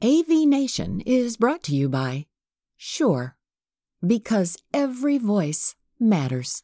[0.00, 2.26] AV Nation is brought to you by
[2.76, 3.36] Shure,
[4.06, 6.62] because every voice matters.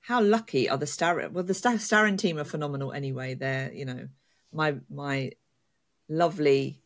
[0.00, 1.32] How lucky are the Starin?
[1.32, 3.34] Well, the Star- Starin team are phenomenal anyway.
[3.34, 4.08] They're, you know,
[4.52, 5.30] my my
[6.08, 6.80] lovely.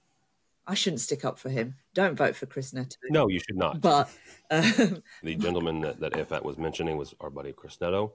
[0.66, 1.76] I shouldn't stick up for him.
[1.94, 2.96] Don't vote for Chris Neto.
[3.08, 3.80] No, you should not.
[3.80, 4.10] But
[4.50, 8.12] um, the gentleman that, that Iffat was mentioning was our buddy Chris Neto.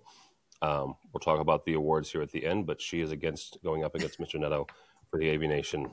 [0.61, 3.83] Um, we'll talk about the awards here at the end, but she is against going
[3.83, 4.39] up against Mr.
[4.39, 4.67] Neto
[5.11, 5.91] for the AV Nation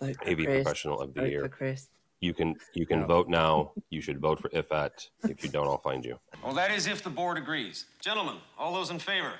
[0.00, 0.64] vote for AV Chris.
[0.64, 1.42] Professional of the Vote Year.
[1.42, 1.88] for Chris.
[2.20, 3.72] You can you can vote now.
[3.90, 5.08] You should vote for Iffat.
[5.24, 6.18] If you don't, I'll find you.
[6.42, 7.86] Well, that is if the board agrees.
[8.00, 9.32] Gentlemen, all those in favor?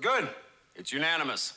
[0.00, 0.28] Good.
[0.74, 1.54] It's unanimous.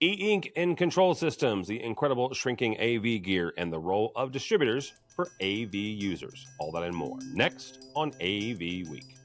[0.00, 4.92] E Ink and Control Systems, the incredible shrinking AV gear, and the role of distributors
[5.14, 6.46] for AV users.
[6.58, 9.16] All that and more next on AV Week.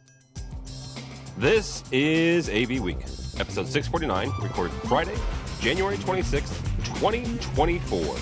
[1.38, 3.00] This is AV Week,
[3.40, 5.16] episode 649, recorded Friday,
[5.60, 6.64] January 26th,
[7.00, 8.16] 2024.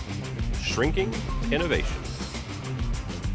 [0.62, 1.14] Shrinking
[1.52, 1.96] Innovation.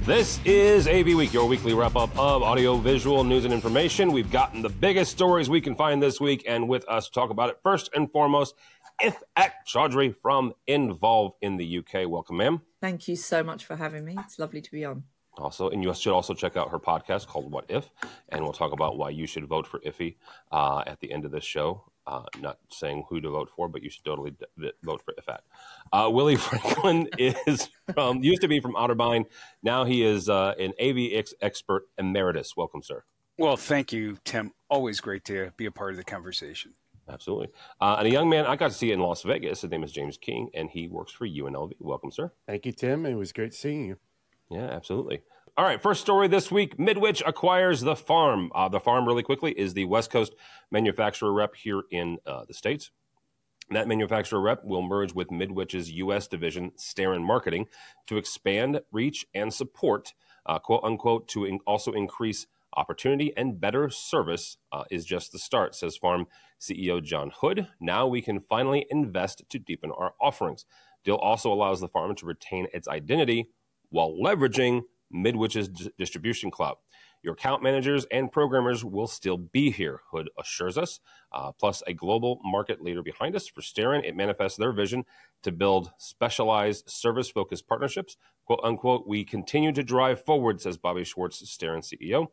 [0.04, 4.12] This is AV Week, your weekly wrap up of audio, visual news and information.
[4.12, 7.30] We've gotten the biggest stories we can find this week, and with us to talk
[7.30, 8.54] about it first and foremost,
[9.00, 12.08] Iffat Chaudhry from Involve in the UK.
[12.08, 12.60] Welcome, ma'am.
[12.80, 14.16] Thank you so much for having me.
[14.18, 15.04] It's lovely to be on.
[15.40, 17.90] Also, and you should also check out her podcast called What If,
[18.28, 20.16] and we'll talk about why you should vote for Iffy
[20.52, 21.84] uh, at the end of this show.
[22.06, 25.14] Uh, not saying who to vote for, but you should totally d- d- vote for
[25.14, 25.38] Iffat.
[25.92, 29.26] Uh, Willie Franklin is from used to be from Otterbein.
[29.62, 32.56] Now he is uh, an AVX expert emeritus.
[32.56, 33.04] Welcome, sir.
[33.38, 34.52] Well, thank you, Tim.
[34.68, 36.74] Always great to be a part of the conversation.
[37.08, 37.48] Absolutely.
[37.80, 39.62] Uh, and a young man I got to see in Las Vegas.
[39.62, 41.72] His name is James King, and he works for UNLV.
[41.80, 42.32] Welcome, sir.
[42.46, 43.06] Thank you, Tim.
[43.06, 43.96] It was great seeing you.
[44.50, 45.22] Yeah, absolutely.
[45.56, 48.50] All right, first story this week Midwich acquires The Farm.
[48.54, 50.34] Uh, the Farm, really quickly, is the West Coast
[50.70, 52.90] manufacturer rep here in uh, the States.
[53.70, 56.26] That manufacturer rep will merge with Midwich's U.S.
[56.26, 57.66] division, Starin Marketing,
[58.08, 60.14] to expand reach and support,
[60.46, 65.38] uh, quote unquote, to in- also increase opportunity and better service uh, is just the
[65.38, 66.26] start, says Farm
[66.60, 67.68] CEO John Hood.
[67.80, 70.64] Now we can finally invest to deepen our offerings.
[71.04, 73.48] Deal also allows the farm to retain its identity
[73.90, 76.76] while leveraging Midwich's d- distribution cloud.
[77.22, 81.00] Your account managers and programmers will still be here, Hood assures us.
[81.30, 83.46] Uh, plus, a global market leader behind us.
[83.46, 85.04] For Starin, it manifests their vision
[85.42, 88.16] to build specialized service focused partnerships.
[88.46, 92.28] Quote unquote, we continue to drive forward, says Bobby Schwartz, Starin CEO.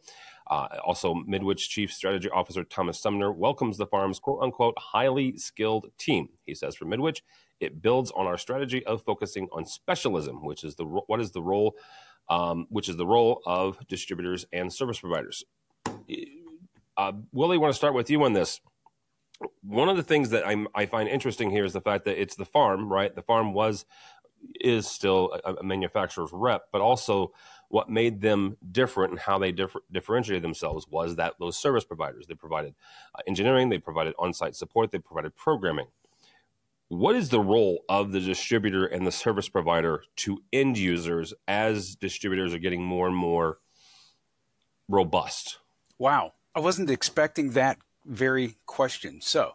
[0.50, 5.88] Uh, also, Midwich Chief Strategy Officer Thomas Sumner welcomes the farm's quote unquote highly skilled
[5.98, 6.30] team.
[6.46, 7.22] He says for Midwich,
[7.60, 11.42] it builds on our strategy of focusing on specialism, which is the what is the
[11.42, 11.76] role,
[12.30, 15.44] um, which is the role of distributors and service providers.
[16.98, 18.60] Uh, Willie, want to start with you on this.
[19.62, 22.36] One of the things that I'm, I find interesting here is the fact that it's
[22.36, 23.14] the farm, right?
[23.14, 23.86] The farm was
[24.62, 27.32] is still a, a manufacturer's rep, but also
[27.70, 32.26] what made them different and how they differ, differentiated themselves was that those service providers
[32.28, 32.74] they provided
[33.16, 35.88] uh, engineering, they provided on-site support, they provided programming.
[36.90, 41.96] What is the role of the distributor and the service provider to end users as
[41.96, 43.58] distributors are getting more and more
[44.88, 45.60] robust?
[46.00, 46.34] Wow.
[46.56, 49.20] I wasn't expecting that very question.
[49.22, 49.54] So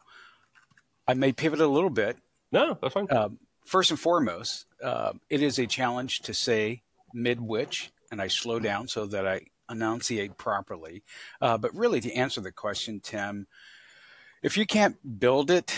[1.09, 2.19] I may pivot a little bit.
[2.53, 3.07] No, that's fine.
[3.11, 6.83] Um, first and foremost, uh, it is a challenge to say
[7.15, 11.03] Midwich, and I slow down so that I enunciate properly.
[11.41, 13.47] Uh, but really, to answer the question, Tim,
[14.43, 15.75] if you can't build it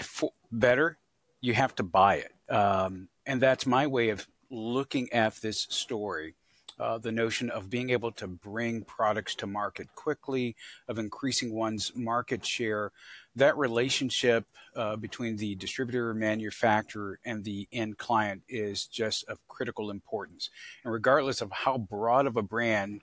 [0.00, 0.98] for better,
[1.40, 2.32] you have to buy it.
[2.52, 6.34] Um, and that's my way of looking at this story.
[6.78, 10.56] Uh, the notion of being able to bring products to market quickly,
[10.88, 12.90] of increasing one's market share,
[13.36, 19.90] that relationship uh, between the distributor, manufacturer, and the end client is just of critical
[19.90, 20.48] importance.
[20.82, 23.02] And regardless of how broad of a brand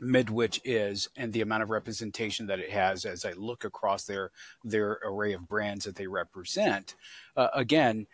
[0.00, 4.30] Midwich is and the amount of representation that it has as I look across their
[4.64, 6.94] their array of brands that they represent.
[7.36, 8.06] Uh, again,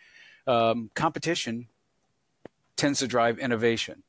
[0.47, 1.67] um, competition
[2.75, 4.03] tends to drive innovation,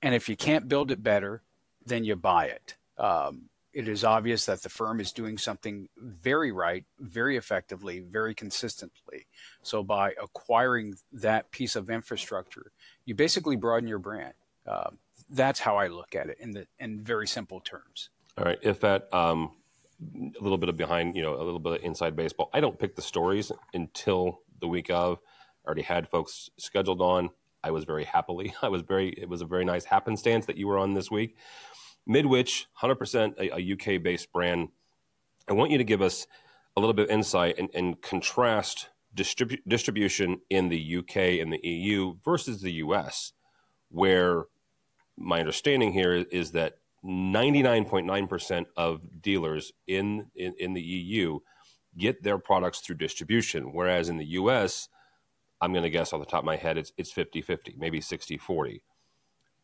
[0.00, 1.42] and if you can't build it better,
[1.84, 2.76] then you buy it.
[2.98, 8.34] Um, it is obvious that the firm is doing something very right, very effectively, very
[8.34, 9.26] consistently.
[9.62, 12.72] So by acquiring that piece of infrastructure,
[13.06, 14.34] you basically broaden your brand.
[14.66, 14.90] Uh,
[15.32, 18.10] that's how I look at it in the in very simple terms.
[18.38, 19.52] All right, Iffat um,
[20.38, 22.50] a little bit of behind, you know, a little bit of inside baseball.
[22.52, 25.18] I don't pick the stories until the week of.
[25.64, 27.30] I already had folks scheduled on.
[27.62, 28.54] I was very happily.
[28.62, 29.10] I was very.
[29.10, 31.36] It was a very nice happenstance that you were on this week.
[32.06, 34.68] Midwich, hundred percent a, a UK based brand.
[35.48, 36.26] I want you to give us
[36.76, 41.60] a little bit of insight and, and contrast distribu- distribution in the UK and the
[41.62, 43.32] EU versus the US,
[43.88, 44.44] where
[45.16, 51.40] my understanding here is that 99.9% of dealers in, in, in the EU
[51.98, 54.88] get their products through distribution, whereas in the US,
[55.60, 58.00] I'm going to guess off the top of my head, it's, it's 50 50, maybe
[58.00, 58.82] 60 40.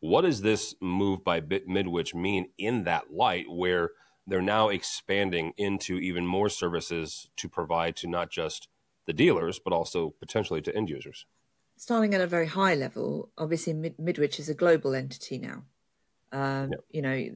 [0.01, 3.91] What does this move by Midwich mean in that light where
[4.25, 8.69] they're now expanding into even more services to provide to not just
[9.07, 11.25] the dealers, but also potentially to end users?
[11.79, 15.63] Starting at a very high level, obviously, Mid- Midwich is a global entity now.
[16.33, 16.79] Um, yep.
[16.91, 17.29] You know,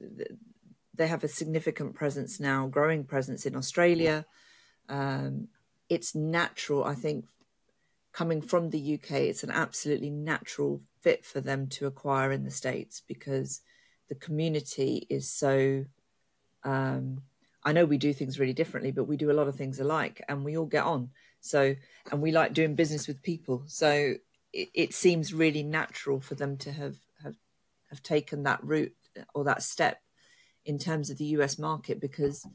[0.94, 4.26] they have a significant presence now, growing presence in Australia.
[4.90, 5.48] Um,
[5.88, 7.24] it's natural, I think,
[8.12, 12.50] coming from the UK, it's an absolutely natural fit for them to acquire in the
[12.50, 13.62] States because
[14.10, 15.86] the community is so.
[16.64, 17.22] Um,
[17.64, 20.22] I know we do things really differently, but we do a lot of things alike
[20.28, 21.08] and we all get on.
[21.40, 21.74] So,
[22.12, 23.62] and we like doing business with people.
[23.66, 24.16] So
[24.54, 27.36] it, it seems really natural for them to have, have,
[27.90, 28.94] have taken that route
[29.34, 30.00] or that step
[30.64, 32.46] in terms of the US market because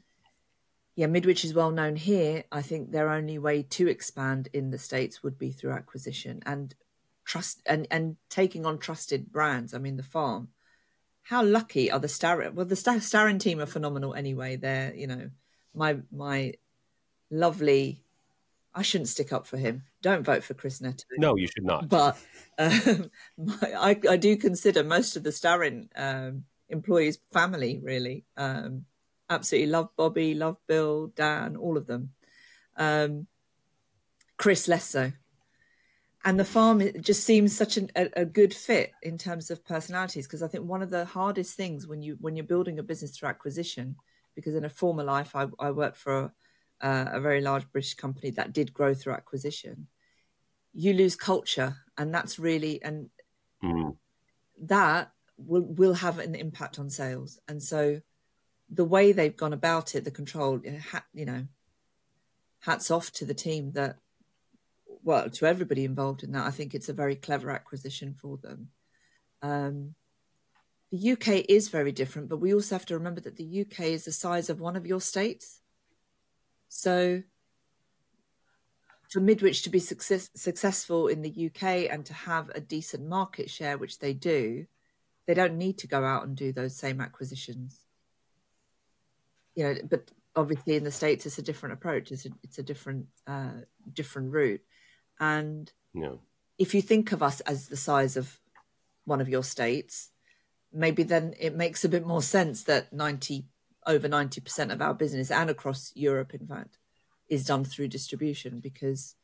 [0.96, 2.44] yeah, Midwich is well known here.
[2.50, 6.74] I think their only way to expand in the States would be through acquisition and
[7.24, 9.72] trust and, and taking on trusted brands.
[9.72, 10.48] I mean, the farm.
[11.22, 12.54] How lucky are the Starin?
[12.54, 14.56] Well, the Starin team are phenomenal anyway.
[14.56, 15.30] They're, you know,
[15.74, 16.54] my my
[17.30, 18.02] lovely
[18.74, 19.82] I shouldn't stick up for him.
[20.00, 21.04] Don't vote for Chris Neto.
[21.18, 21.88] No, you should not.
[21.88, 22.16] But
[22.56, 23.10] um,
[23.62, 28.24] I, I, do consider most of the Starin um, employees family, really.
[28.36, 28.84] Um,
[29.28, 32.10] absolutely love Bobby, love Bill, Dan, all of them.
[32.76, 33.26] Um,
[34.36, 35.12] Chris less so.
[36.24, 40.26] And the farm just seems such an, a, a good fit in terms of personalities
[40.26, 43.16] because I think one of the hardest things when you when you're building a business
[43.16, 43.96] through acquisition,
[44.34, 46.32] because in a former life I, I worked for
[46.80, 49.88] uh, a very large British company that did grow through acquisition,
[50.72, 53.10] you lose culture, and that's really and
[53.62, 53.96] mm.
[54.62, 57.38] that will will have an impact on sales.
[57.48, 58.00] And so,
[58.68, 60.60] the way they've gone about it, the control,
[61.12, 61.46] you know,
[62.60, 63.96] hats off to the team that,
[65.02, 66.46] well, to everybody involved in that.
[66.46, 68.68] I think it's a very clever acquisition for them.
[69.42, 69.94] Um,
[70.92, 74.04] the UK is very different, but we also have to remember that the UK is
[74.04, 75.60] the size of one of your states.
[76.70, 77.22] So
[79.10, 83.50] for Midwich to be success, successful in the UK and to have a decent market
[83.50, 84.66] share, which they do,
[85.26, 87.80] they don't need to go out and do those same acquisitions.
[89.56, 92.12] You know, but obviously in the states it's a different approach.
[92.12, 93.62] It's a, it's a different uh,
[93.92, 94.62] different route,
[95.18, 95.70] and
[96.56, 98.38] if you think of us as the size of
[99.06, 100.10] one of your states,
[100.72, 103.46] maybe then it makes a bit more sense that ninety
[103.90, 106.78] over 90% of our business and across Europe, in fact,
[107.28, 109.14] is done through distribution because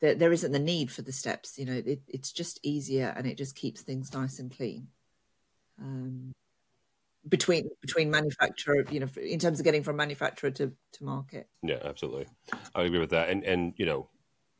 [0.00, 1.58] there, there isn't the need for the steps.
[1.58, 4.88] You know, it, it's just easier and it just keeps things nice and clean.
[5.80, 6.32] Um,
[7.26, 11.48] between between manufacturer, you know, in terms of getting from manufacturer to, to market.
[11.62, 12.26] Yeah, absolutely,
[12.74, 13.30] I agree with that.
[13.30, 14.08] And and you know,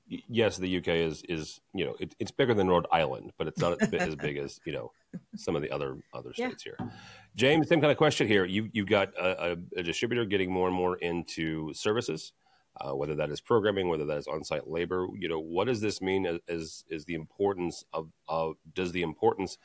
[0.06, 3.58] yes, the UK is is you know it, it's bigger than Rhode Island, but it's
[3.58, 4.92] not as big as you know
[5.36, 6.72] some of the other other states yeah.
[6.78, 6.90] here.
[7.36, 8.44] James, same kind of question here.
[8.44, 12.32] You you've got a, a, a distributor getting more and more into services,
[12.80, 15.06] uh, whether that is programming, whether that is on-site labor.
[15.18, 16.38] You know, what does this mean?
[16.48, 19.58] As is the importance of of does the importance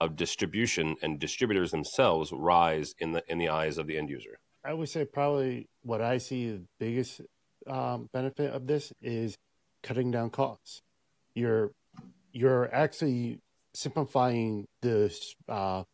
[0.00, 4.38] of distribution and distributors themselves rise in the in the eyes of the end user?
[4.64, 7.20] I would say probably what I see the biggest
[7.66, 9.38] um, benefit of this is
[9.82, 10.82] cutting down costs.
[11.34, 11.72] You're
[12.32, 13.40] you're actually
[13.74, 15.14] simplifying the
[15.48, 15.84] uh,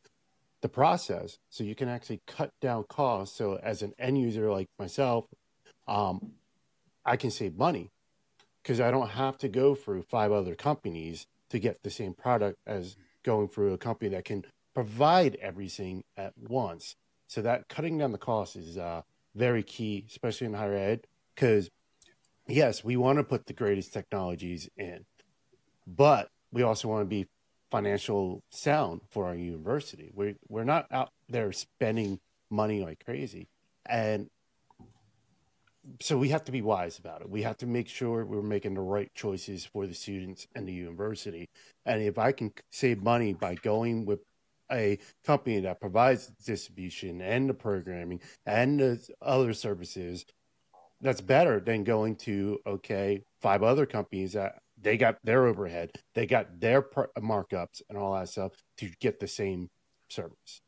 [0.62, 3.36] the process so you can actually cut down costs.
[3.36, 5.26] So as an end user like myself,
[5.86, 6.32] um,
[7.04, 7.90] I can save money
[8.62, 12.56] because I don't have to go through five other companies to get the same product
[12.66, 16.96] as going through a company that can provide everything at once.
[17.28, 19.02] So that cutting down the cost is uh,
[19.34, 21.68] very key, especially in higher ed, because
[22.46, 25.04] yes, we want to put the greatest technologies in,
[25.86, 27.26] but we also want to be
[27.70, 30.10] financial sound for our university.
[30.14, 32.20] We're we're not out there spending
[32.50, 33.48] money like crazy,
[33.86, 34.28] and
[36.00, 37.28] so we have to be wise about it.
[37.28, 40.72] We have to make sure we're making the right choices for the students and the
[40.72, 41.48] university.
[41.84, 44.20] And if I can save money by going with
[44.72, 50.24] a company that provides distribution and the programming and the other services
[51.04, 56.26] that's better than going to okay five other companies that they got their overhead, they
[56.26, 56.82] got their
[57.18, 59.70] markups and all that stuff to get the same
[60.08, 60.62] service.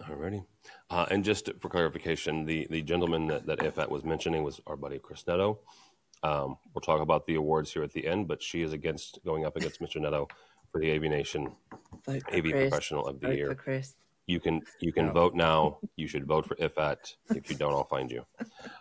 [0.00, 0.44] Alrighty,
[0.90, 4.76] uh, and just for clarification, the the gentleman that, that Iffat was mentioning was our
[4.76, 5.60] buddy Chris Neto.
[6.22, 9.44] Um, we'll talk about the awards here at the end, but she is against going
[9.44, 10.00] up against Mr.
[10.00, 10.28] Neto
[10.70, 11.50] for the AV Nation
[12.06, 12.68] Vote AV Chris.
[12.68, 13.46] Professional of the Vote Year.
[13.48, 13.94] for Chris.
[14.26, 15.12] You can you can Yeah.
[15.12, 15.78] vote now.
[15.96, 17.14] You should vote for Iffat.
[17.30, 18.24] If you don't, I'll find you.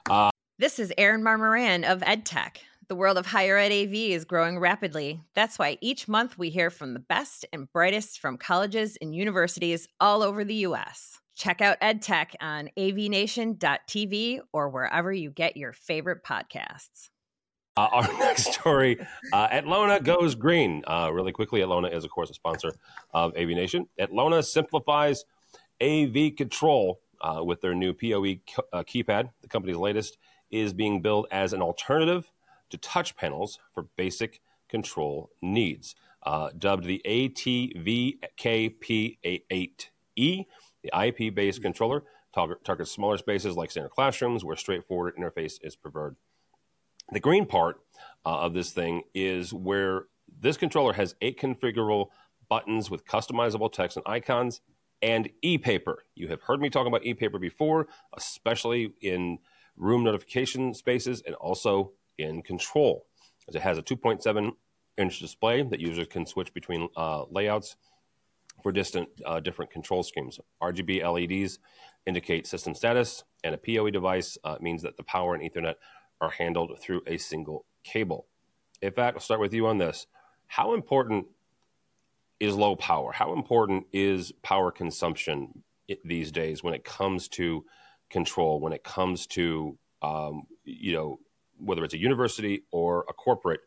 [0.59, 2.57] This is Erin Marmoran of EdTech.
[2.89, 5.21] The world of higher ed AV is growing rapidly.
[5.33, 9.87] That's why each month we hear from the best and brightest from colleges and universities
[10.01, 11.21] all over the U.S.
[11.33, 17.07] Check out EdTech on avnation.tv or wherever you get your favorite podcasts.
[17.77, 18.99] Uh, our next story
[19.31, 20.83] uh, Atlona goes green.
[20.85, 22.73] Uh, really quickly, Atlona is, of course, a sponsor
[23.13, 23.87] of AV Nation.
[23.97, 25.23] Atlona simplifies
[25.81, 28.41] AV control uh, with their new PoE
[28.73, 29.29] uh, keypad.
[29.41, 30.17] The company's latest
[30.51, 32.31] is being billed as an alternative
[32.69, 35.95] to touch panels for basic control needs.
[36.23, 38.17] Uh, dubbed the ATVKP8E,
[40.15, 40.45] the
[40.93, 42.03] IP based controller
[42.33, 46.15] target- targets smaller spaces like standard classrooms where straightforward interface is preferred.
[47.11, 47.81] The green part
[48.25, 50.05] uh, of this thing is where
[50.39, 52.07] this controller has eight configurable
[52.49, 54.61] buttons with customizable text and icons
[55.01, 56.03] and e-paper.
[56.15, 59.39] You have heard me talk about e-paper before, especially in
[59.79, 63.07] room notification spaces and also in control.
[63.47, 64.51] As it has a 2.7
[64.97, 67.77] inch display that users can switch between uh, layouts
[68.61, 70.39] for distant uh, different control schemes.
[70.61, 71.59] RGB LEDs
[72.05, 75.75] indicate system status, and a PoE device uh, means that the power and Ethernet
[76.21, 78.27] are handled through a single cable.
[78.83, 80.07] Iffat, I'll start with you on this.
[80.47, 81.27] How important
[82.39, 83.11] is low power?
[83.11, 85.63] How important is power consumption
[86.03, 87.65] these days when it comes to
[88.09, 88.59] control?
[88.59, 91.19] When it comes to um, you know
[91.57, 93.61] whether it's a university or a corporate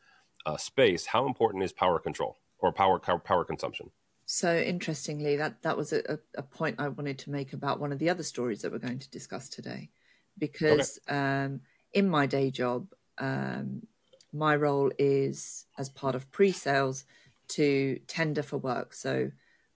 [0.46, 3.90] uh, space, how important is power control or power power consumption?
[4.26, 7.98] So interestingly, that that was a, a, point I wanted to make about one of
[7.98, 9.90] the other stories that we're going to discuss today,
[10.38, 11.60] because um,
[11.92, 12.86] in my day job,
[13.18, 13.82] um,
[14.32, 17.04] my role is as part of pre-sales
[17.48, 18.94] to tender for work.
[18.94, 19.30] So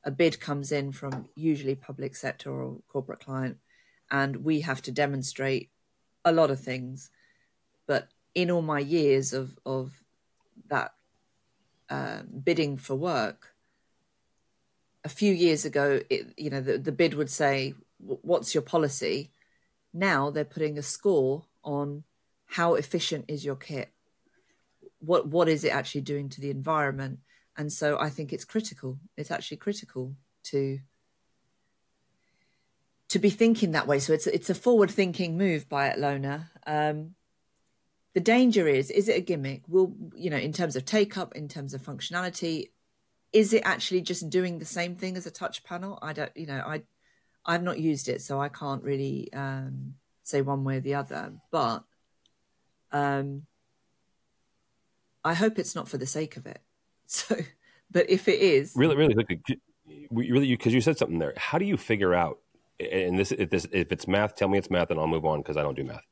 [0.04, 3.58] a bid comes in from usually public sector or corporate client,
[4.10, 5.70] and we have to demonstrate
[6.24, 7.10] a lot of things.
[7.86, 10.02] But in all my years of of
[10.68, 10.94] that
[11.88, 13.54] um, bidding for work,
[15.04, 19.30] a few years ago, it, you know, the, the bid would say, "What's your policy?"
[19.92, 22.04] Now they're putting a score on
[22.46, 23.90] how efficient is your kit.
[24.98, 27.20] What what is it actually doing to the environment?
[27.56, 28.98] And so I think it's critical.
[29.16, 30.80] It's actually critical to
[33.08, 33.98] to be thinking that way.
[33.98, 36.48] So it's it's a forward thinking move by Atlona.
[36.66, 37.14] Um,
[38.14, 39.62] the danger is: is it a gimmick?
[39.68, 42.70] Will you know, in terms of take up, in terms of functionality,
[43.32, 45.98] is it actually just doing the same thing as a touch panel?
[46.02, 46.82] I don't, you know, I
[47.44, 51.32] I've not used it, so I can't really um, say one way or the other.
[51.50, 51.84] But
[52.90, 53.42] um,
[55.24, 56.60] I hope it's not for the sake of it.
[57.08, 57.36] So,
[57.88, 59.14] but if it is, really really
[60.10, 62.38] really because you said something there how do you figure out
[62.80, 65.40] and this if this if it's math tell me it's math and i'll move on
[65.40, 66.04] because i don't do math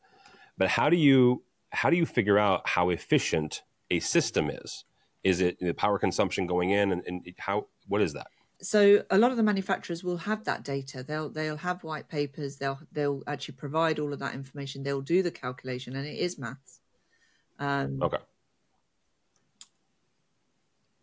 [0.57, 4.85] but how do you how do you figure out how efficient a system is
[5.23, 8.27] is it the power consumption going in and, and how what is that
[8.63, 11.03] so a lot of the manufacturers will have that data.
[11.03, 12.57] They'll they'll have white papers.
[12.57, 14.85] They'll they'll actually provide all of that information.
[14.85, 16.81] They'll do the calculation, and it is maths.
[17.59, 18.19] Um, okay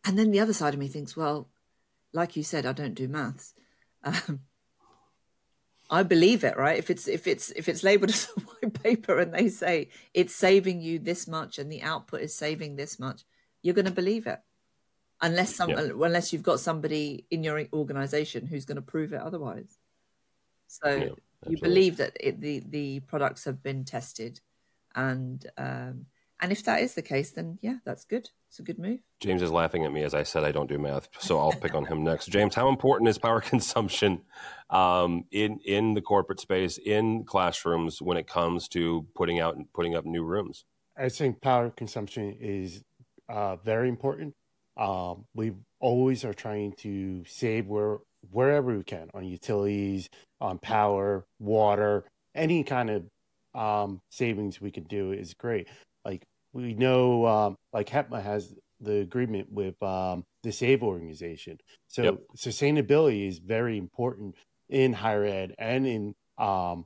[0.05, 1.49] and then the other side of me thinks, well,
[2.13, 3.53] like you said, I don't do maths.
[4.03, 4.41] Um,
[5.91, 6.79] I believe it, right?
[6.79, 10.35] If it's if it's if it's labeled as a white paper and they say it's
[10.35, 13.23] saving you this much and the output is saving this much,
[13.61, 14.39] you're going to believe it,
[15.21, 15.91] unless some Yeah.
[15.91, 19.77] unless you've got somebody in your organization who's going to prove it otherwise.
[20.67, 21.09] So Yeah,
[21.47, 24.39] you believe that it, the the products have been tested,
[24.95, 26.05] and um,
[26.39, 28.29] and if that is the case, then yeah, that's good.
[28.51, 28.99] It's a good move.
[29.21, 31.73] james is laughing at me as i said i don't do math so i'll pick
[31.73, 34.21] on him next james how important is power consumption
[34.69, 39.71] um, in in the corporate space in classrooms when it comes to putting out and
[39.73, 40.65] putting up new rooms
[40.97, 42.83] I think power consumption is
[43.29, 44.35] uh, very important.
[44.77, 51.25] Um, we always are trying to save where wherever we can on utilities, on power,
[51.39, 52.05] water,
[52.35, 53.05] any kind of
[53.59, 55.67] um, savings we can do is great.
[56.53, 62.19] We know, um, like HETMA has the agreement with um, the SAVE organization, so Yep.
[62.35, 64.35] sustainability is very important
[64.69, 66.85] in higher ed and in um,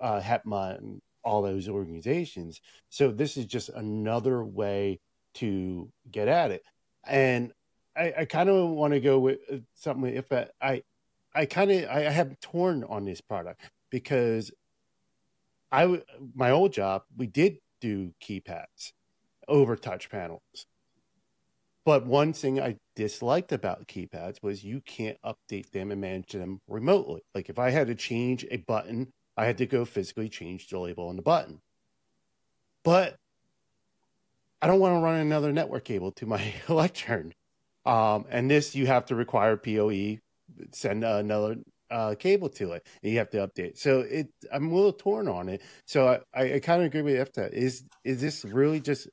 [0.00, 2.60] uh, HETMA and all those organizations.
[2.88, 5.00] So this is just another way
[5.34, 6.62] to get at it.
[7.06, 7.52] And
[7.96, 10.14] I, I kind of want to go with uh, something.
[10.14, 10.82] If I, I,
[11.34, 13.60] I kind of I have torn on this product
[13.90, 14.50] because
[15.70, 16.02] I w-
[16.34, 18.92] my old job we did do keypads,
[19.48, 20.66] over touch panels.
[21.84, 26.60] But one thing I disliked about keypads was you can't update them and manage them
[26.66, 27.22] remotely.
[27.32, 30.80] Like if I had to change a button, I had to go physically change the
[30.80, 31.60] label on the button.
[32.82, 33.16] But
[34.60, 37.32] I don't want to run another network cable to my Electern.
[37.84, 40.18] Um, and this you have to require PoE,
[40.72, 41.58] send another
[41.90, 43.78] uh, cable to it, and you have to update.
[43.78, 45.62] So it, I'm a little torn on it.
[45.84, 47.52] So I, I kind of agree with Iffat.
[47.52, 49.08] Is is this really just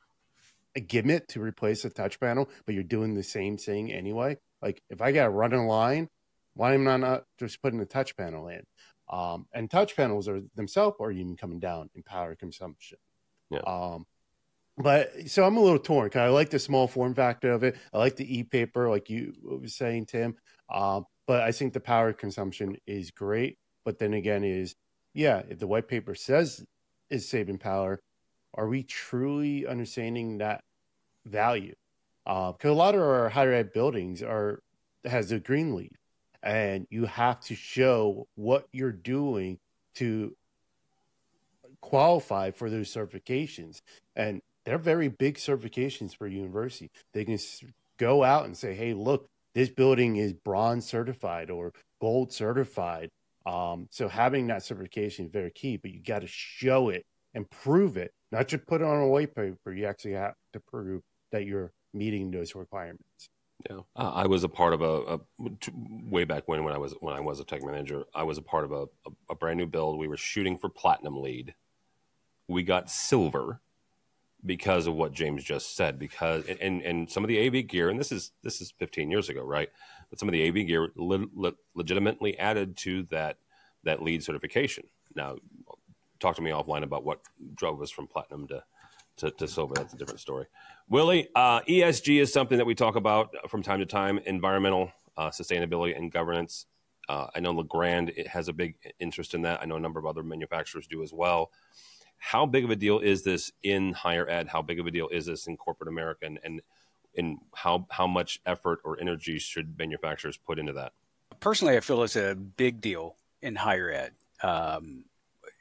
[0.75, 4.37] a gimmick to replace a touch panel, but you're doing the same thing anyway.
[4.61, 6.09] Like if I got to run a line,
[6.55, 8.63] why am I not just putting a touch panel in?
[9.09, 12.97] Um, and touch panels are themselves are even coming down in power consumption.
[13.51, 13.59] Yeah.
[13.59, 14.05] Um,
[14.77, 16.09] but so I'm a little torn.
[16.09, 17.75] Cause I like the small form factor of it.
[17.93, 20.35] I like the e-paper, like you were saying, Tim.
[20.73, 23.57] Um, but I think the power consumption is great.
[23.85, 24.75] But then again, is
[25.13, 26.65] yeah, if the white paper says
[27.09, 27.99] is saving power,
[28.55, 30.63] are we truly understanding that
[31.25, 31.75] value?
[32.25, 34.59] Because uh, a lot of our higher ed buildings are
[35.05, 35.91] has a green leaf,
[36.41, 39.59] and you have to show what you're doing
[39.95, 40.35] to
[41.81, 43.81] qualify for those certifications.
[44.15, 46.89] And they're very big certifications for university.
[47.13, 47.37] They can
[47.97, 53.09] go out and say, "Hey, look, this building is bronze certified or gold certified."
[53.45, 57.49] Um, so having that certification is very key, but you got to show it and
[57.49, 59.71] prove it not just put it on a white paper.
[59.71, 63.29] You actually have to prove that you're meeting those requirements.
[63.69, 65.19] Yeah, I was a part of a, a,
[65.77, 68.05] way back when when I was when I was a tech manager.
[68.13, 69.99] I was a part of a, a, a brand new build.
[69.99, 71.53] We were shooting for platinum LEED.
[72.47, 73.61] We got silver
[74.45, 75.99] because of what James just said.
[75.99, 79.29] Because and and some of the AV gear, and this is this is 15 years
[79.29, 79.69] ago, right?
[80.09, 83.37] But some of the AV gear le- le- legitimately added to that
[83.83, 84.85] that LEED certification.
[85.15, 85.35] Now,
[86.19, 87.19] talk to me offline about what
[87.55, 88.63] drove us from platinum to
[89.17, 89.75] to, to silver.
[89.75, 90.47] That's a different story.
[90.89, 94.19] Willie, uh, ESG is something that we talk about from time to time.
[94.25, 96.65] Environmental uh, sustainability and governance.
[97.09, 99.61] Uh, I know Legrand has a big interest in that.
[99.61, 101.51] I know a number of other manufacturers do as well.
[102.23, 104.47] How big of a deal is this in higher ed?
[104.47, 106.25] How big of a deal is this in corporate America?
[106.25, 106.39] And,
[107.17, 110.93] and, how, how much effort or energy should manufacturers put into that?
[111.41, 114.13] Personally, I feel it's a big deal in higher ed.
[114.41, 115.03] Um,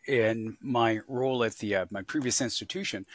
[0.07, 3.07] in my role at the uh, my previous institution,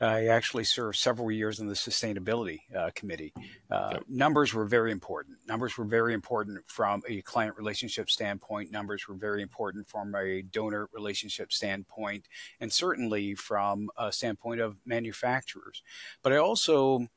[0.00, 3.32] I actually served several years on the sustainability uh, committee.
[3.70, 4.02] Uh, yep.
[4.08, 5.38] Numbers were very important.
[5.48, 8.70] Numbers were very important from a client relationship standpoint.
[8.70, 12.28] Numbers were very important from a donor relationship standpoint,
[12.60, 15.82] and certainly from a standpoint of manufacturers.
[16.22, 17.08] But I also,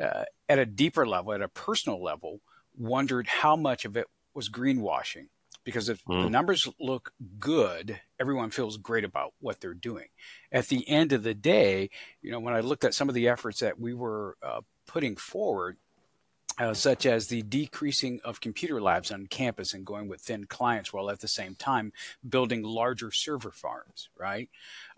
[0.00, 2.40] uh, at a deeper level, at a personal level,
[2.76, 5.26] wondered how much of it was greenwashing
[5.68, 6.22] because if mm.
[6.22, 10.06] the numbers look good, everyone feels great about what they're doing.
[10.50, 11.90] At the end of the day,
[12.22, 15.14] you know, when I looked at some of the efforts that we were uh, putting
[15.14, 15.76] forward,
[16.58, 20.90] uh, such as the decreasing of computer labs on campus and going with thin clients
[20.90, 21.92] while at the same time
[22.26, 24.48] building larger server farms, right?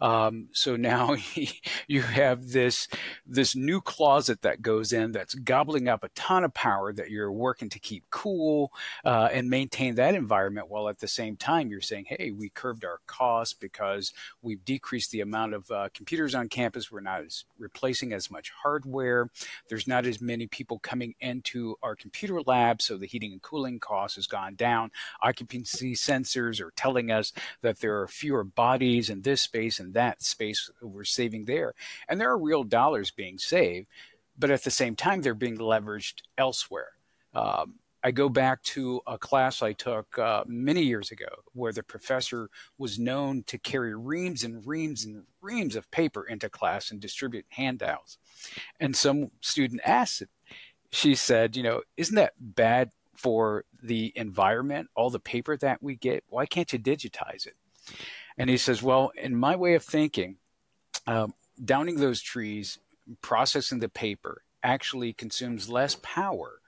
[0.01, 1.17] Um, so now
[1.87, 2.89] you have this
[3.27, 7.33] this new closet that goes in that's gobbling up a ton of power that you're
[7.33, 8.73] working to keep cool
[9.05, 12.85] uh, and maintain that environment while at the same time you're saying, hey, we curved
[12.85, 16.91] our costs because we've decreased the amount of uh, computers on campus.
[16.91, 19.29] We're not as replacing as much hardware.
[19.69, 23.79] There's not as many people coming into our computer lab, so the heating and cooling
[23.81, 24.91] cost has gone down.
[25.23, 27.33] Occupancy sensors are telling us
[27.63, 31.74] that there are fewer bodies in this space and that space we're saving there.
[32.09, 33.88] And there are real dollars being saved,
[34.38, 36.92] but at the same time, they're being leveraged elsewhere.
[37.35, 41.83] Um, I go back to a class I took uh, many years ago where the
[41.83, 42.48] professor
[42.79, 47.44] was known to carry reams and reams and reams of paper into class and distribute
[47.50, 48.18] handouts.
[48.79, 50.22] And some student asked,
[50.90, 55.94] she said, You know, isn't that bad for the environment, all the paper that we
[55.96, 56.24] get?
[56.29, 57.55] Why can't you digitize it?
[58.40, 60.37] And he says, Well, in my way of thinking,
[61.07, 62.79] um, downing those trees,
[63.20, 66.62] processing the paper actually consumes less power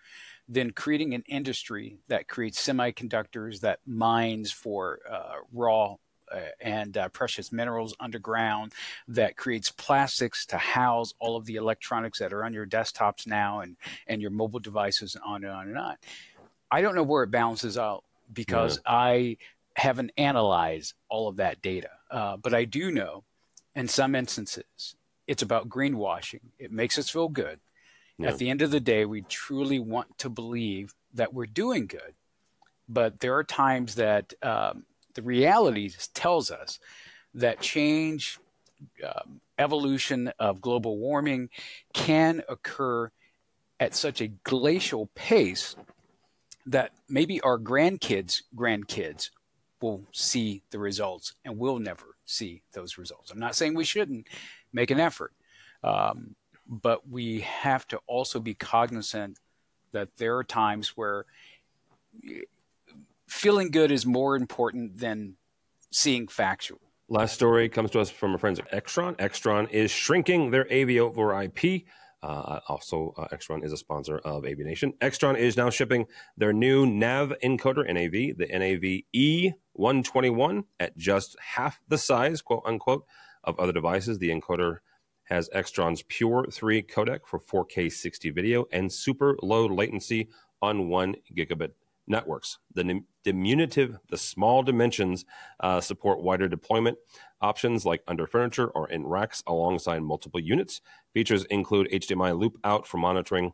[0.46, 5.96] than creating an industry that creates semiconductors, that mines for uh, raw
[6.30, 8.74] uh, and uh, precious minerals underground
[9.08, 13.60] that creates plastics to house all of the electronics that are on your desktops now
[13.60, 15.96] and, and your mobile devices and on and on and on.
[16.70, 18.78] I don't know where it balances out because.
[18.84, 19.38] I
[19.76, 21.90] haven't analyzed all of that data.
[22.10, 23.24] Uh, but I do know
[23.74, 26.40] in some instances it's about greenwashing.
[26.58, 27.60] It makes us feel good.
[28.28, 32.14] At the end of the day, we truly want to believe that we're doing good.
[32.88, 36.78] But there are times that um, the reality tells us
[37.34, 38.38] that change
[39.02, 41.48] um, evolution of global warming
[41.92, 43.10] can occur
[43.80, 45.74] at such a glacial pace
[46.66, 49.30] that maybe our grandkids' grandkids
[49.82, 53.30] will see the results and we'll never see those results.
[53.30, 54.28] I'm not saying we shouldn't
[54.72, 55.32] make an effort,
[55.82, 56.34] um,
[56.66, 59.38] but we have to also be cognizant
[59.92, 61.26] that there are times where
[63.28, 65.34] feeling good is more important than
[65.90, 66.80] seeing factual.
[67.08, 69.16] Last story comes to us from our friends at Extron.
[69.18, 71.84] Extron is shrinking their AV over IP.
[72.22, 74.92] Uh, also, uh, Extron is a sponsor of AV Nation.
[75.00, 76.06] Extron is now shipping
[76.36, 83.04] their new NAV encoder NAV, the NAV E121, at just half the size, quote unquote,
[83.42, 84.18] of other devices.
[84.18, 84.78] The encoder
[85.24, 90.28] has Extron's Pure 3 codec for 4K 60 video and super low latency
[90.60, 91.72] on 1 gigabit
[92.06, 92.58] networks.
[92.74, 95.24] The diminutive, the small dimensions
[95.60, 96.98] uh, support wider deployment
[97.40, 100.80] options like under furniture or in racks alongside multiple units.
[101.14, 103.52] Features include HDMI loop out for monitoring,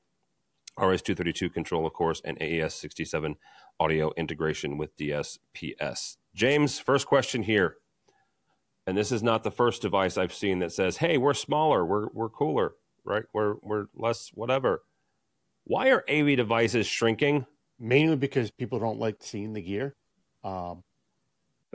[0.78, 3.34] RS-232 control, of course, and AES-67
[3.80, 6.16] audio integration with DSPS.
[6.34, 7.76] James, first question here.
[8.86, 12.08] And this is not the first device I've seen that says, "Hey, we're smaller, we're
[12.14, 13.24] we're cooler, right?
[13.34, 14.82] We're we're less whatever."
[15.64, 17.44] Why are AV devices shrinking?
[17.78, 19.94] Mainly because people don't like seeing the gear.
[20.44, 20.82] Um,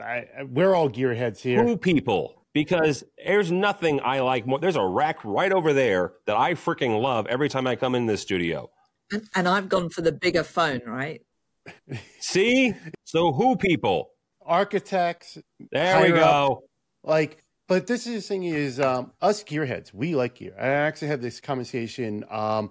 [0.00, 1.62] I, we're all gearheads here.
[1.64, 2.42] Who people?
[2.52, 4.58] Because there's nothing I like more.
[4.58, 8.06] There's a rack right over there that I freaking love every time I come in
[8.06, 8.70] this studio.
[9.12, 11.22] And, and I've gone for the bigger phone, right?
[12.20, 12.74] See?
[13.04, 14.10] So who people?
[14.44, 15.38] Architects.
[15.72, 16.20] There we go.
[16.22, 16.58] Up,
[17.02, 20.54] like, but this is the thing is um, us gearheads, we like gear.
[20.58, 22.70] I actually had this conversation um,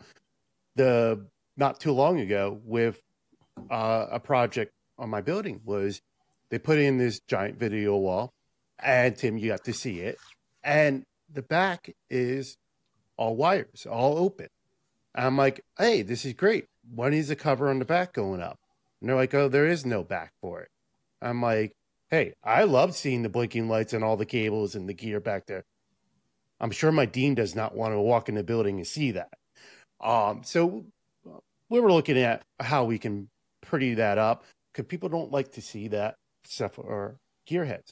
[0.76, 1.26] the
[1.58, 3.02] not too long ago with
[3.70, 6.02] uh, a project on my building was
[6.50, 8.34] they put in this giant video wall,
[8.80, 10.18] and Tim, you got to see it,
[10.64, 12.58] and the back is
[13.18, 14.48] all wires, all open.
[15.16, 16.66] And I'm like, hey, this is great.
[16.94, 18.60] When is the cover on the back going up?
[19.00, 20.70] And they're like, oh, there is no back for it.
[21.22, 21.76] I'm like,
[22.10, 25.46] hey, I love seeing the blinking lights and all the cables and the gear back
[25.46, 25.66] there.
[26.60, 29.34] I'm sure my dean does not want to walk in the building and see that.
[30.02, 30.86] Um, so
[31.70, 33.30] we were looking at how we can
[33.64, 37.18] pretty that up because people don't like to see that stuff or
[37.50, 37.90] gearheads.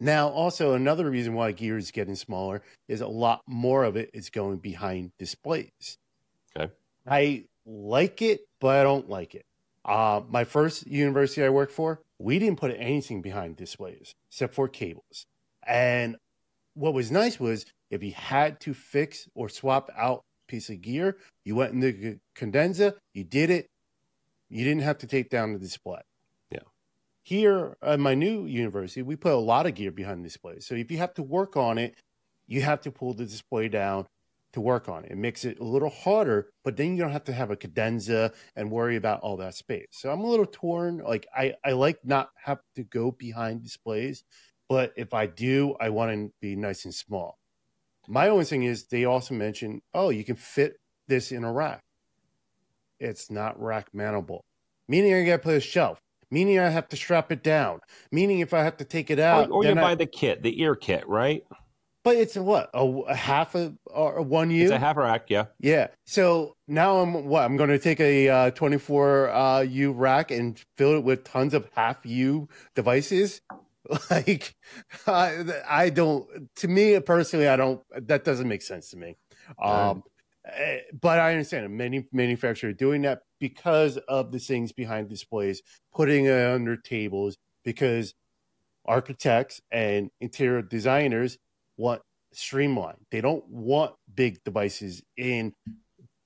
[0.00, 4.10] Now, also another reason why gear is getting smaller is a lot more of it
[4.14, 5.98] is going behind displays.
[6.56, 6.72] Okay.
[7.06, 9.44] I like it, but I don't like it.
[9.84, 14.68] Uh, my first university I worked for, we didn't put anything behind displays except for
[14.68, 15.26] cables.
[15.66, 16.16] And
[16.74, 21.16] what was nice was if you had to fix or swap out piece of gear,
[21.44, 23.66] you went in the cadenza, you did it,
[24.48, 26.00] you didn't have to take down the display.
[26.50, 26.60] Yeah.
[27.22, 30.60] Here at my new university, we put a lot of gear behind the display.
[30.60, 31.94] So if you have to work on it,
[32.46, 34.06] you have to pull the display down
[34.54, 35.10] to work on it.
[35.10, 38.32] It makes it a little harder, but then you don't have to have a cadenza
[38.56, 39.88] and worry about all that space.
[39.90, 40.98] So I'm a little torn.
[40.98, 44.24] Like I, I like not have to go behind displays,
[44.68, 47.38] but if I do, I want to be nice and small.
[48.08, 51.82] My only thing is they also mentioned, oh, you can fit this in a rack
[53.00, 54.40] it's not rack mountable.
[54.88, 55.98] Meaning I gotta put a shelf.
[56.30, 57.80] Meaning I have to strap it down.
[58.12, 60.60] Meaning if I have to take it out, or, or you buy the kit, the
[60.60, 61.42] ear kit, right?
[62.04, 64.62] But it's a what a, a half a or one U.
[64.62, 65.46] It's a half rack, yeah.
[65.58, 65.88] Yeah.
[66.06, 70.62] So now I'm what I'm going to take a uh, 24 uh, U rack and
[70.76, 73.40] fill it with tons of half U devices.
[74.10, 74.54] Like
[75.06, 76.26] I, I don't.
[76.56, 77.80] To me personally, I don't.
[78.06, 79.16] That doesn't make sense to me.
[79.62, 80.02] Um,
[80.56, 85.62] Eh, but I understand many manufacturers doing that because of the things behind displays,
[85.94, 88.14] putting it under tables, because
[88.84, 91.38] architects and interior designers
[91.76, 92.98] want streamlined.
[93.10, 95.54] They don't want big devices in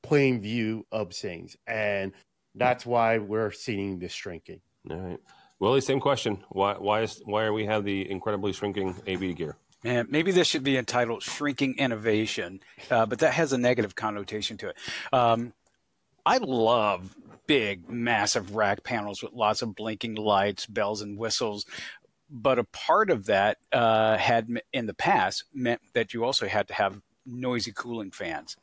[0.02, 1.56] plain view of things.
[1.66, 2.12] And
[2.54, 4.61] that's why we're seeing this shrinking.
[4.90, 5.18] All right.
[5.58, 6.42] Willie, same question.
[6.48, 9.56] Why why is why are we have the incredibly shrinking AV gear?
[9.85, 14.57] Man, maybe this should be entitled "Shrinking Innovation," uh, but that has a negative connotation
[14.59, 14.77] to it.
[15.12, 15.53] Um,
[16.25, 17.16] I love
[17.47, 21.66] big, massive rack panels with lots of blinking lights, bells, and whistles.
[22.31, 26.68] But a part of that uh, had in the past meant that you also had
[26.68, 28.57] to have noisy cooling fans.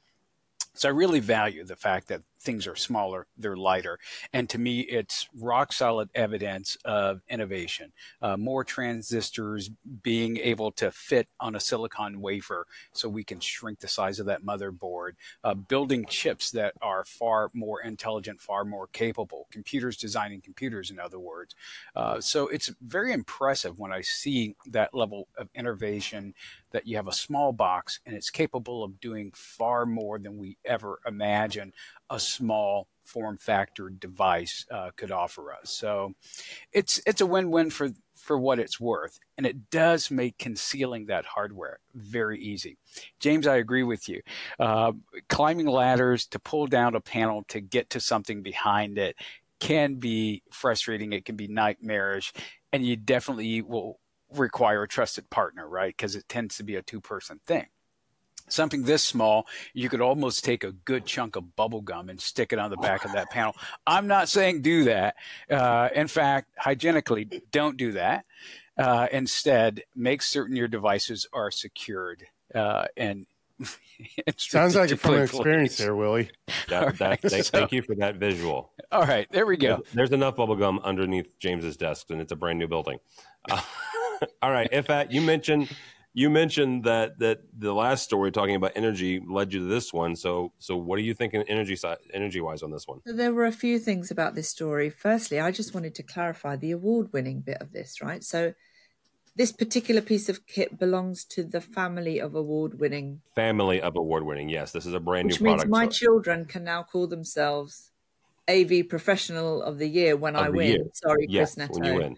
[0.74, 4.00] So I really value the fact that things are smaller, they're lighter.
[4.34, 7.92] And to me, it's rock solid evidence of innovation.
[8.22, 9.70] Uh, more transistors
[10.04, 14.26] being able to fit on a silicon wafer so we can shrink the size of
[14.28, 15.12] that motherboard,
[15.44, 21.00] uh, building chips that are far more intelligent, far more capable, computers designing computers, in
[21.00, 21.56] other words.
[21.96, 26.34] Uh, so it's very impressive when I see that level of innovation
[26.72, 30.58] that you have a small box and it's capable of doing far more than we
[30.66, 31.74] ever imagined
[32.10, 35.72] a small form factor device uh, could offer us.
[35.72, 36.14] So
[36.72, 41.26] it's it's a win-win for for what it's worth, and it does make concealing that
[41.26, 42.78] hardware very easy.
[43.20, 44.22] James, I agree with you.
[44.60, 44.94] Uh,
[45.30, 49.16] climbing ladders to pull down a panel to get to something behind it
[49.60, 51.14] can be frustrating.
[51.14, 52.34] It can be nightmarish,
[52.72, 54.00] and you definitely will
[54.36, 55.96] require a trusted partner, right?
[55.96, 57.66] Because it tends to be a two-person thing
[58.52, 62.54] something this small, you could almost take a good chunk of bubble gum and stick
[62.54, 63.56] it on the back of that panel.
[63.86, 65.16] I'm not saying do that.
[65.50, 68.26] Uh, in fact, hygienically, don't do that.
[68.78, 73.26] Uh, instead, make certain your devices are secured uh, and.
[74.38, 76.32] Sounds like a from experience there, Willie.
[76.70, 78.72] That, that, right, so, thank you for that visual.
[78.90, 79.76] All right, there we go.
[79.76, 83.00] There's, there's enough bubble gum underneath James's desk, and it's a brand new building.
[83.52, 83.62] Uh,
[84.42, 85.70] all right, Iffat, you mentioned
[86.14, 90.16] you mentioned that that the last story talking about energy led you to this one.
[90.16, 91.78] So so what are you thinking energy
[92.14, 93.02] energy wise on this one?
[93.06, 94.90] There were a few things about this story.
[94.90, 98.24] Firstly, I just wanted to clarify the award winning bit of this, right?
[98.24, 98.54] So
[99.36, 104.24] this particular piece of kit belongs to the family of award winning family of award
[104.24, 104.50] winning.
[104.50, 105.68] Yes, this is a brand Which new product.
[105.68, 105.92] Means my so.
[105.92, 107.92] children can now call themselves
[108.50, 110.68] AV Professional of the Year when of I win.
[110.68, 110.86] Year.
[110.94, 111.80] Sorry, yes, Chris Neto.
[111.80, 112.18] When you win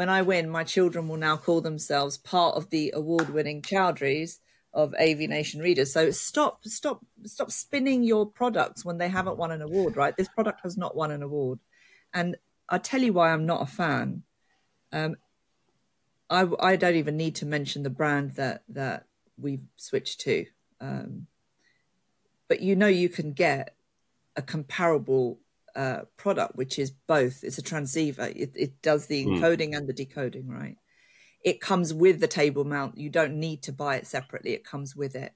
[0.00, 4.38] when I win, my children will now call themselves part of the award-winning Chaudhrys
[4.72, 5.92] of AV Nation readers.
[5.92, 9.98] So stop, stop, stop spinning your products when they haven't won an award.
[9.98, 10.16] Right?
[10.16, 11.58] This product has not won an award,
[12.14, 14.22] and I tell you why I'm not a fan.
[14.90, 15.16] Um,
[16.30, 19.04] I, I don't even need to mention the brand that that
[19.36, 20.46] we've switched to,
[20.80, 21.26] um,
[22.48, 23.76] but you know you can get
[24.34, 25.40] a comparable
[25.80, 27.42] uh, product, which is both.
[27.42, 28.28] It's a transceiver.
[28.36, 29.36] It, it does the hmm.
[29.36, 29.78] encoding mm.
[29.78, 30.76] and the decoding, right?
[31.42, 32.98] It comes with the table mount.
[32.98, 34.52] You don't need to buy it separately.
[34.52, 35.32] It comes with it.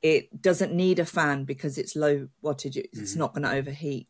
[0.00, 2.76] It doesn't need a fan because it's low wattage.
[2.76, 3.18] It's mm.
[3.18, 4.08] not going to overheat.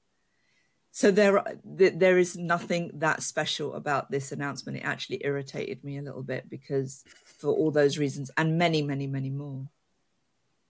[0.92, 4.78] So there, there is nothing that special about this announcement.
[4.78, 9.08] It actually irritated me a little bit because, for all those reasons and many, many,
[9.08, 9.68] many more,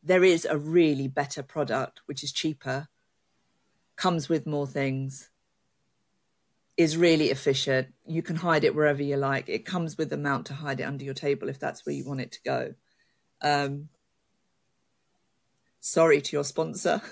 [0.03, 2.89] there is a really better product which is cheaper
[3.97, 5.31] comes with more things,
[6.77, 7.89] is really efficient.
[8.07, 9.49] You can hide it wherever you like.
[9.49, 12.05] It comes with a mount to hide it under your table if that's where you
[12.05, 12.75] want it to go.
[13.43, 13.89] Um,
[15.81, 17.03] sorry to your sponsor.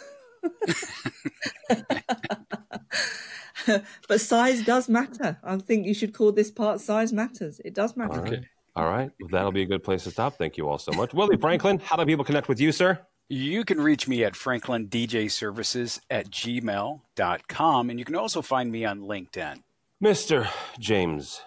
[4.09, 5.39] but size does matter.
[5.45, 7.61] I think you should call this part size matters.
[7.65, 8.19] It does matter.
[8.19, 8.45] All right.
[8.77, 9.11] All right.
[9.21, 10.39] Well, that'll be a good place to stop.
[10.39, 11.13] Thank you all so much.
[11.13, 12.99] Willie Franklin, how do people connect with you, sir?
[13.33, 19.03] You can reach me at franklindjservices at gmail.com, and you can also find me on
[19.03, 19.63] LinkedIn.
[20.03, 20.49] Mr.
[20.81, 21.41] James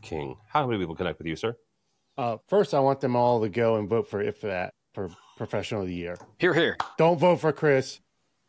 [0.00, 1.56] King, how do people connect with you, sir?
[2.16, 5.88] Uh, first, I want them all to go and vote for Iffat for Professional of
[5.88, 6.16] the Year.
[6.38, 6.76] Here, here.
[6.98, 7.98] Don't vote for Chris.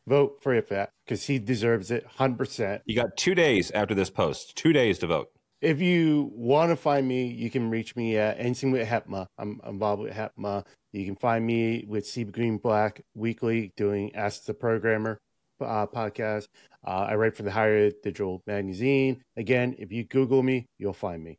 [0.06, 2.82] Vote for Iffat because he deserves it 100%.
[2.86, 5.32] You got two days after this post, two days to vote.
[5.60, 9.26] If you want to find me, you can reach me at Anything with HETMA.
[9.40, 10.66] I'm involved with HETMA.
[10.92, 15.20] You can find me with Steve Greenblatt weekly doing Ask the Programmer
[15.62, 16.48] uh, podcast.
[16.86, 19.22] Uh, I write for the Higher Digital Magazine.
[19.38, 21.38] Again, if you Google me, you'll find me.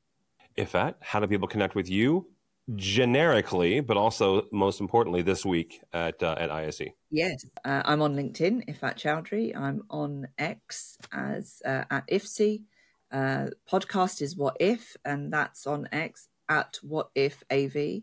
[0.57, 2.29] Iffat, how do people connect with you?
[2.77, 6.83] Generically, but also most importantly, this week at uh, at ISE.
[7.11, 9.57] Yes, uh, I'm on LinkedIn, Iffat Chaudhry.
[9.57, 12.63] I'm on X as uh, at IFSI.
[13.11, 18.03] Uh, podcast is What If, and that's on X at What If AV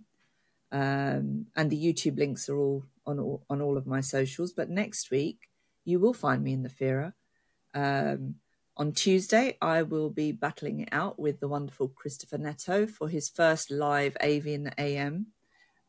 [0.71, 4.51] um, and the YouTube links are all on all, on all of my socials.
[4.51, 5.49] But next week,
[5.85, 7.13] you will find me in the FIRA.
[7.73, 8.35] Um,
[8.75, 13.29] on Tuesday, I will be battling it out with the wonderful Christopher Neto for his
[13.29, 15.27] first live Avian AM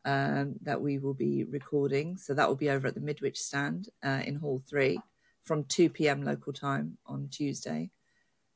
[0.05, 2.17] um, that we will be recording.
[2.17, 4.99] So that will be over at the Midwich stand uh, in Hall 3
[5.43, 6.23] from 2 p.m.
[6.23, 7.91] local time on Tuesday.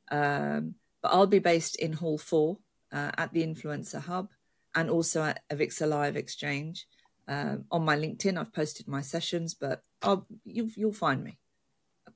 [0.09, 2.57] Um, but I'll be based in Hall 4
[2.91, 4.29] uh, at the Influencer Hub
[4.75, 6.87] and also at Avixa Live Exchange.
[7.27, 11.37] Um, on my LinkedIn, I've posted my sessions, but I'll, you, will find me.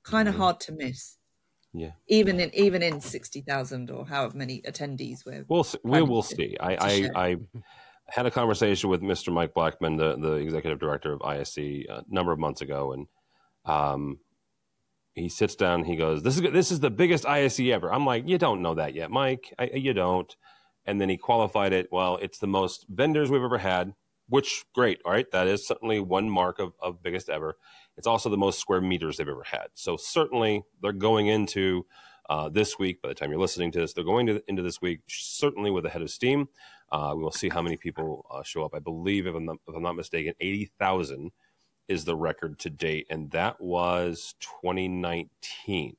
[0.04, 0.44] Kind of mm-hmm.
[0.44, 1.18] hard to miss.
[1.74, 1.92] Yeah.
[2.08, 5.78] Even in even in sixty thousand or however many attendees we're we'll see.
[5.84, 6.58] we will see.
[6.60, 7.36] I I, I,
[8.08, 9.34] had a conversation with Mr.
[9.34, 13.08] Mike Blackman, the the executive director of ISE, a number of months ago, and
[13.66, 14.20] um,
[15.14, 15.84] he sits down.
[15.84, 18.76] He goes, "This is this is the biggest ISE ever." I'm like, "You don't know
[18.76, 19.54] that yet, Mike.
[19.60, 20.34] I, you don't."
[20.88, 21.90] And then he qualified it.
[21.92, 23.94] Well, it's the most vendors we've ever had,
[24.30, 25.00] which great.
[25.06, 27.58] All right, that is certainly one mark of, of biggest ever.
[27.98, 29.68] It's also the most square meters they've ever had.
[29.76, 31.86] So certainly they're going into
[32.30, 33.02] uh, this week.
[33.02, 35.86] By the time you're listening to this, they're going to, into this week certainly with
[35.86, 36.48] a head of steam.
[36.92, 38.74] Uh, we will see how many people uh, show up.
[38.74, 41.32] I believe, if I'm not, if I'm not mistaken, eighty thousand
[41.88, 45.96] is the record to date, and that was 2019.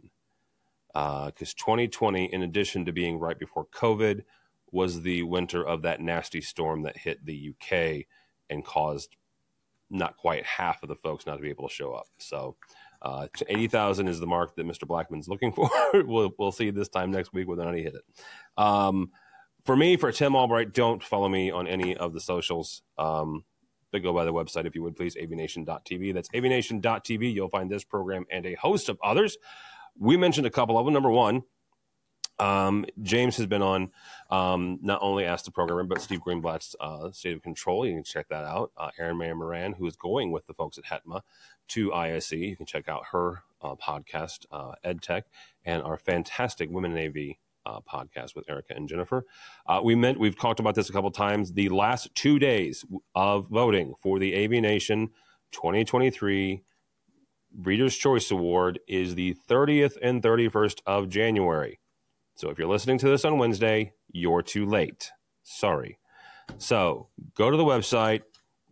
[0.92, 4.22] Because uh, 2020, in addition to being right before COVID,
[4.72, 8.07] was the winter of that nasty storm that hit the UK
[8.50, 9.16] and caused
[9.90, 12.07] not quite half of the folks not to be able to show up.
[12.18, 12.57] So,
[13.00, 14.87] uh, 80,000 is the mark that Mr.
[14.87, 15.70] Blackman's looking for.
[15.94, 18.04] we'll, we'll see this time next week whether or not he hit it.
[18.57, 19.11] Um,
[19.64, 22.83] for me, for Tim Albright, don't follow me on any of the socials.
[22.96, 23.44] Um,
[23.90, 26.12] but go by the website if you would please, avnation.tv.
[26.12, 27.33] That's avnation.tv.
[27.33, 29.38] You'll find this program and a host of others.
[29.98, 30.94] We mentioned a couple of them.
[30.94, 31.42] Number one,
[32.38, 33.90] um, James has been on
[34.31, 37.87] um, not only Ask the Programmer, but Steve Greenblatt's uh, State of Control.
[37.87, 38.72] You can check that out.
[38.77, 41.22] Uh, Erin Mayer Moran, who is going with the folks at HETMA
[41.68, 42.33] to ISE.
[42.33, 45.22] You can check out her uh, podcast, uh, EdTech,
[45.64, 49.24] and our fantastic Women in AV uh, podcast with Erica and Jennifer.
[49.66, 51.53] Uh, we meant we've talked about this a couple times.
[51.53, 55.09] The last two days of voting for the AV Nation
[55.53, 56.62] 2023
[57.57, 61.81] Reader's Choice Award is the 30th and 31st of January.
[62.38, 65.11] So if you're listening to this on Wednesday, you're too late.
[65.42, 65.98] Sorry.
[66.57, 68.22] So go to the website,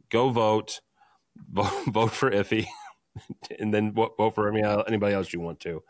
[0.08, 0.80] go vote,
[1.50, 2.68] vote, vote for Iffy,
[3.58, 5.82] and then vote for anybody else you want to.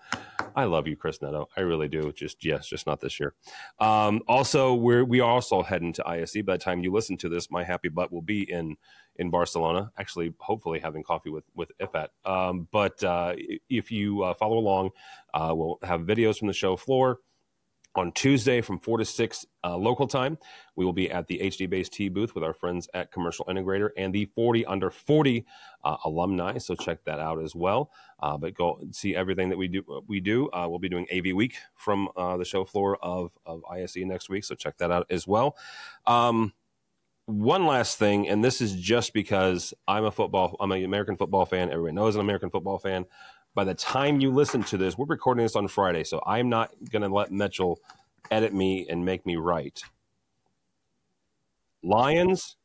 [0.54, 1.50] I love you, Chris Neto.
[1.54, 2.14] I really do.
[2.14, 3.34] Just yes, just not this year.
[3.78, 6.38] Um, also, we're we are also heading to ISE.
[6.46, 8.76] By the time you listen to this, my happy butt will be in
[9.16, 9.92] in Barcelona.
[9.98, 12.08] Actually, hopefully having coffee with with Iffat.
[12.24, 13.34] Um, but uh,
[13.68, 14.92] if you uh, follow along,
[15.34, 17.18] uh, we'll have videos from the show floor
[17.98, 20.38] on Tuesday from 4 to 6 uh, local time.
[20.74, 24.26] We will be at the HDBaseT booth with our friends at Commercial Integrator and the
[24.26, 25.44] 40 under 40
[25.84, 26.58] uh, alumni.
[26.58, 27.90] So check that out as well.
[28.20, 30.02] Uh, but go see everything that we do.
[30.06, 30.48] We do.
[30.50, 34.28] Uh, we'll be doing AV Week from uh, the show floor of, of ISE next
[34.28, 34.44] week.
[34.44, 35.56] So check that out as well.
[36.06, 36.52] Um,
[37.26, 41.44] one last thing, and this is just because I'm a football, I'm an American football
[41.44, 41.70] fan.
[41.70, 43.04] Everybody knows I'm an American football fan
[43.56, 46.72] by the time you listen to this, we're recording this on Friday, so I'm not
[46.92, 47.80] going to let Mitchell
[48.30, 49.80] edit me and make me right.
[51.82, 52.56] Lions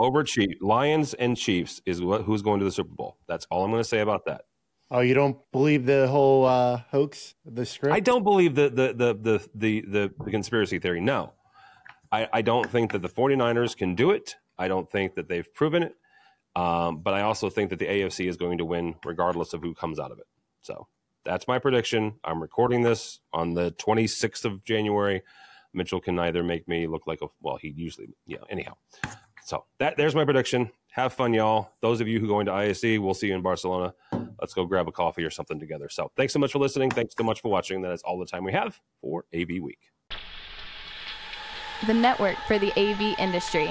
[0.00, 0.56] over Chiefs.
[0.60, 3.18] Lions and Chiefs is what, who's going to the Super Bowl.
[3.28, 4.42] That's all I'm going to say about that.
[4.90, 7.94] Oh, you don't believe the whole uh, hoax, the script?
[7.94, 11.00] I don't believe the the the the the, the, the conspiracy theory.
[11.00, 11.32] No,
[12.10, 14.34] I, I don't think that the 49ers can do it.
[14.58, 15.94] I don't think that they've proven it.
[16.54, 19.72] Um, but I also think that the AFC is going to win regardless of who
[19.72, 20.26] comes out of it.
[20.62, 20.86] So
[21.24, 22.14] that's my prediction.
[22.24, 25.22] I'm recording this on the 26th of January.
[25.74, 28.38] Mitchell can either make me look like a well, he usually yeah.
[28.50, 28.74] Anyhow,
[29.44, 30.70] so that there's my prediction.
[30.92, 31.70] Have fun, y'all.
[31.80, 33.94] Those of you who go into ISE, we'll see you in Barcelona.
[34.40, 35.88] Let's go grab a coffee or something together.
[35.88, 36.90] So thanks so much for listening.
[36.90, 37.80] Thanks so much for watching.
[37.82, 39.78] That is all the time we have for AV Week.
[41.86, 43.70] The network for the AV industry.